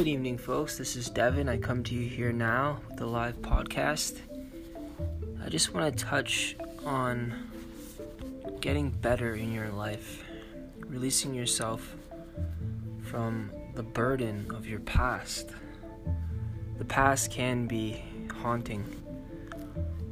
[0.00, 0.78] Good evening, folks.
[0.78, 1.46] This is Devin.
[1.46, 4.16] I come to you here now with the live podcast.
[5.44, 7.34] I just want to touch on
[8.62, 10.24] getting better in your life,
[10.86, 11.96] releasing yourself
[13.02, 15.50] from the burden of your past.
[16.78, 18.02] The past can be
[18.40, 18.86] haunting.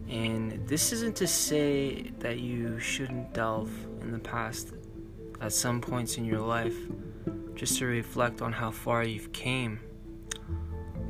[0.07, 3.71] And this isn't to say that you shouldn't delve
[4.03, 4.75] in the past
[5.41, 6.77] at some points in your life
[7.59, 9.81] just to reflect on how far you've came.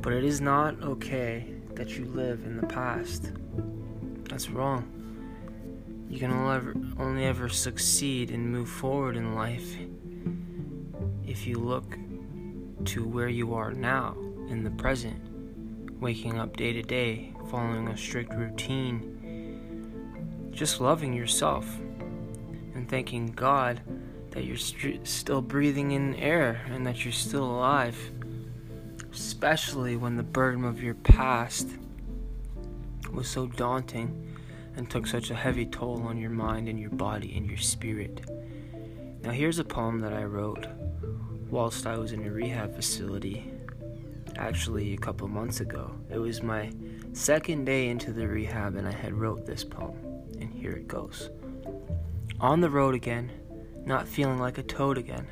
[0.01, 1.45] But it is not okay
[1.75, 3.31] that you live in the past.
[4.27, 4.83] That's wrong.
[6.09, 9.77] You can only ever, only ever succeed and move forward in life
[11.23, 11.95] if you look
[12.85, 14.17] to where you are now
[14.49, 15.21] in the present,
[16.01, 21.77] waking up day to day, following a strict routine, just loving yourself
[22.73, 23.81] and thanking God
[24.31, 27.97] that you're st- still breathing in air and that you're still alive,
[29.11, 31.67] especially when the burden of your past
[33.11, 34.35] was so daunting
[34.75, 38.21] and took such a heavy toll on your mind and your body and your spirit.
[39.21, 40.67] Now, here's a poem that I wrote
[41.49, 43.51] whilst I was in a rehab facility,
[44.37, 45.91] actually, a couple months ago.
[46.09, 46.71] It was my
[47.13, 49.97] second day into the rehab, and I had wrote this poem,
[50.39, 51.29] and here it goes.
[52.39, 53.31] On the road again,
[53.85, 55.27] not feeling like a toad again.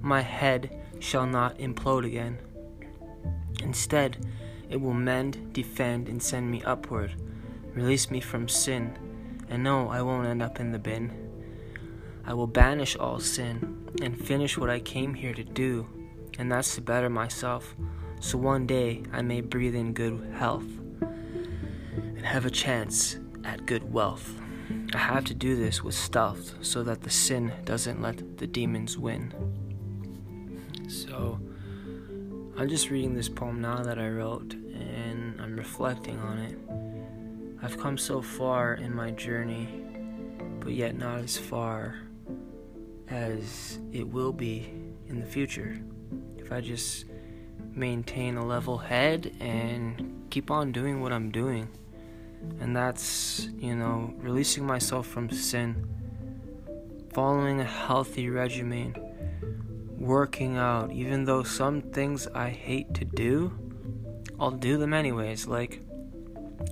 [0.00, 2.38] My head shall not implode again.
[3.62, 4.26] Instead,
[4.68, 7.14] it will mend, defend, and send me upward,
[7.74, 8.96] release me from sin.
[9.48, 11.12] And no, I won't end up in the bin.
[12.24, 15.86] I will banish all sin and finish what I came here to do,
[16.38, 17.76] and that's to better myself,
[18.20, 20.66] so one day I may breathe in good health
[21.00, 24.34] and have a chance at good wealth.
[24.94, 28.98] I have to do this with stealth so that the sin doesn't let the demons
[28.98, 29.32] win.
[30.88, 31.40] So,
[32.56, 36.58] I'm just reading this poem now that I wrote and I'm reflecting on it.
[37.62, 39.68] I've come so far in my journey,
[40.60, 41.96] but yet not as far
[43.08, 44.72] as it will be
[45.08, 45.78] in the future.
[46.38, 47.06] If I just
[47.72, 51.68] maintain a level head and keep on doing what I'm doing
[52.60, 55.86] and that's, you know, releasing myself from sin,
[57.12, 58.94] following a healthy regimen,
[59.98, 63.52] working out, even though some things I hate to do,
[64.38, 65.80] I'll do them anyways, like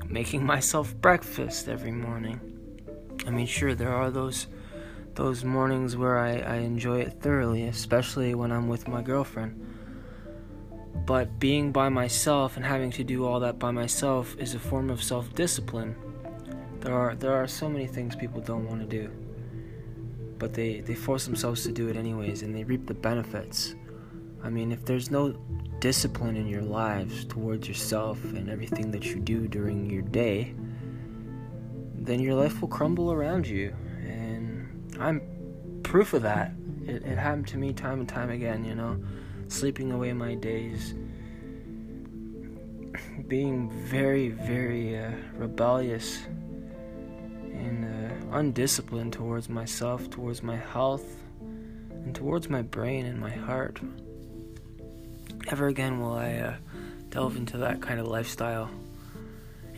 [0.06, 2.40] making myself breakfast every morning.
[3.26, 4.46] I mean, sure, there are those
[5.14, 9.73] those mornings where I, I enjoy it thoroughly, especially when I'm with my girlfriend.
[11.06, 14.88] But being by myself and having to do all that by myself is a form
[14.88, 15.94] of self-discipline.
[16.80, 19.10] There are there are so many things people don't want to do.
[20.38, 23.74] But they, they force themselves to do it anyways and they reap the benefits.
[24.42, 25.32] I mean, if there's no
[25.80, 30.54] discipline in your lives towards yourself and everything that you do during your day,
[31.94, 33.74] then your life will crumble around you.
[34.02, 35.20] And I'm
[35.82, 36.52] proof of that.
[36.86, 38.98] It, it happened to me time and time again, you know
[39.54, 40.94] sleeping away my days,
[43.28, 46.18] being very, very uh, rebellious
[47.42, 51.04] and uh, undisciplined towards myself, towards my health,
[51.40, 53.80] and towards my brain and my heart.
[55.48, 56.56] Ever again will I uh,
[57.10, 58.70] delve into that kind of lifestyle.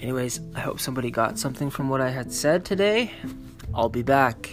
[0.00, 3.12] Anyways, I hope somebody got something from what I had said today.
[3.74, 4.50] I'll be back.